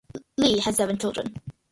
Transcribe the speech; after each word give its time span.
Li 0.39 0.57
had 0.61 0.73
seven 0.73 0.97
children. 0.97 1.35